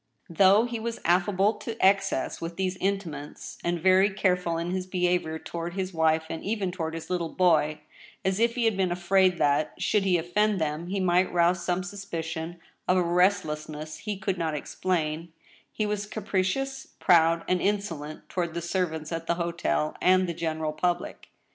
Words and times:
Though 0.31 0.65
he 0.65 0.79
was 0.79 0.97
affable 1.05 1.53
to 1.59 1.77
excess 1.79 2.41
with 2.41 2.55
these 2.55 2.75
intimates, 2.77 3.59
and 3.63 3.79
very 3.79 4.09
careful 4.09 4.57
in 4.57 4.71
his 4.71 4.87
behavior 4.87 5.37
toward 5.37 5.75
his 5.75 5.93
wife 5.93 6.23
and 6.27 6.43
even 6.43 6.71
toward 6.71 6.95
his 6.95 7.11
little 7.11 7.29
boy, 7.29 7.81
as 8.25 8.39
if 8.39 8.55
he 8.55 8.65
had 8.65 8.75
been 8.75 8.91
afraid 8.91 9.37
that, 9.37 9.75
should 9.77 10.03
he 10.03 10.17
offend 10.17 10.59
them, 10.59 10.87
he 10.87 10.99
might 10.99 11.31
rouse 11.31 11.63
some 11.63 11.83
suspicion 11.83 12.59
of 12.87 12.97
a 12.97 13.03
restlessness 13.03 13.97
he 13.99 14.17
could 14.17 14.39
not 14.39 14.55
explain, 14.55 15.33
he 15.71 15.85
was 15.85 16.07
capricious, 16.07 16.87
proud, 16.99 17.43
and 17.47 17.61
insolent 17.61 18.27
toward 18.27 18.55
the 18.55 18.59
servants 18.63 19.11
at 19.11 19.27
the 19.27 19.35
hotel 19.35 19.95
and 20.01 20.27
the 20.27 20.33
general 20.33 20.73
public. 20.73 21.29